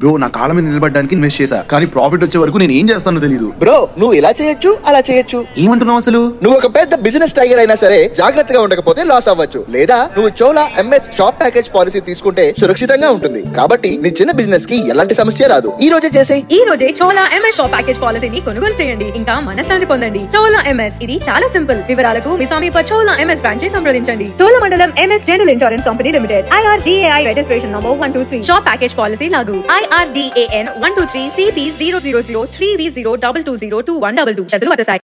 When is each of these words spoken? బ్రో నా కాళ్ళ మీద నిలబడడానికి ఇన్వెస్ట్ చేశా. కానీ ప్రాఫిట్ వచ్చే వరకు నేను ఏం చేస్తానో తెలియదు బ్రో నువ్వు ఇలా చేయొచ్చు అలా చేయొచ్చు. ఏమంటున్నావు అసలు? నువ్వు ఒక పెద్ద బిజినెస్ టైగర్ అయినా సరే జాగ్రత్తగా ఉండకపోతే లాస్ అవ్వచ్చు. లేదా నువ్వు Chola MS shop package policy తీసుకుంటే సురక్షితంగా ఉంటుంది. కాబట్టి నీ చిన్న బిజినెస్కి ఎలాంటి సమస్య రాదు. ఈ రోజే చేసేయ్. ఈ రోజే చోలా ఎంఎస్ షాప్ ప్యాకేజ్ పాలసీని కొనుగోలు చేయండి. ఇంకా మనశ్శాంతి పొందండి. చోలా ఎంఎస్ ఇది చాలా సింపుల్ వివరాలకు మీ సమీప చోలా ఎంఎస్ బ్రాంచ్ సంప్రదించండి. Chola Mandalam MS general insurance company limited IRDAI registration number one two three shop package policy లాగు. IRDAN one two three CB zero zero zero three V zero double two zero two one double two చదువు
బ్రో 0.00 0.10
నా 0.20 0.28
కాళ్ళ 0.34 0.52
మీద 0.56 0.64
నిలబడడానికి 0.68 1.14
ఇన్వెస్ట్ 1.14 1.40
చేశా. 1.42 1.56
కానీ 1.70 1.86
ప్రాఫిట్ 1.94 2.22
వచ్చే 2.24 2.38
వరకు 2.42 2.58
నేను 2.62 2.72
ఏం 2.72 2.84
చేస్తానో 2.90 3.20
తెలియదు 3.24 3.48
బ్రో 3.62 3.74
నువ్వు 4.00 4.14
ఇలా 4.18 4.30
చేయొచ్చు 4.38 4.70
అలా 4.88 5.00
చేయొచ్చు. 5.08 5.38
ఏమంటున్నావు 5.64 6.00
అసలు? 6.02 6.20
నువ్వు 6.42 6.54
ఒక 6.60 6.68
పెద్ద 6.76 6.94
బిజినెస్ 7.06 7.34
టైగర్ 7.38 7.60
అయినా 7.62 7.74
సరే 7.82 7.98
జాగ్రత్తగా 8.20 8.60
ఉండకపోతే 8.66 9.02
లాస్ 9.10 9.28
అవ్వచ్చు. 9.32 9.60
లేదా 9.76 9.98
నువ్వు 10.16 10.30
Chola 10.40 10.64
MS 10.82 11.08
shop 11.18 11.36
package 11.42 11.68
policy 11.74 12.00
తీసుకుంటే 12.08 12.46
సురక్షితంగా 12.60 13.10
ఉంటుంది. 13.16 13.42
కాబట్టి 13.58 13.90
నీ 14.04 14.12
చిన్న 14.20 14.34
బిజినెస్కి 14.40 14.78
ఎలాంటి 14.94 15.16
సమస్య 15.20 15.48
రాదు. 15.54 15.72
ఈ 15.86 15.90
రోజే 15.94 16.10
చేసేయ్. 16.16 16.42
ఈ 16.58 16.60
రోజే 16.70 16.88
చోలా 17.00 17.24
ఎంఎస్ 17.38 17.58
షాప్ 17.60 17.72
ప్యాకేజ్ 17.76 18.00
పాలసీని 18.06 18.40
కొనుగోలు 18.48 18.78
చేయండి. 18.80 19.08
ఇంకా 19.20 19.36
మనశ్శాంతి 19.50 19.90
పొందండి. 19.92 20.22
చోలా 20.36 20.62
ఎంఎస్ 20.72 20.98
ఇది 21.06 21.18
చాలా 21.28 21.48
సింపుల్ 21.58 21.80
వివరాలకు 21.90 22.32
మీ 22.40 22.48
సమీప 22.54 22.76
చోలా 22.92 23.14
ఎంఎస్ 23.26 23.44
బ్రాంచ్ 23.46 23.68
సంప్రదించండి. 23.76 24.28
Chola 24.42 24.54
Mandalam 24.64 24.92
MS 25.04 25.28
general 25.30 25.54
insurance 25.56 25.86
company 25.90 26.12
limited 26.18 26.46
IRDAI 26.60 27.22
registration 27.30 27.74
number 27.76 27.96
one 28.04 28.16
two 28.18 28.24
three 28.32 28.40
shop 28.50 28.66
package 28.70 28.96
policy 29.02 29.28
లాగు. 29.36 29.58
IRDAN 29.82 30.70
one 30.78 30.96
two 30.96 31.04
three 31.04 31.22
CB 31.30 31.66
zero 31.78 32.00
zero 32.00 32.20
zero 32.22 32.42
three 32.56 32.70
V 32.76 32.88
zero 32.90 33.14
double 33.24 33.44
two 33.44 33.54
zero 33.56 33.80
two 33.80 33.94
one 33.98 34.16
double 34.16 34.36
two 34.36 34.44
చదువు 34.52 35.01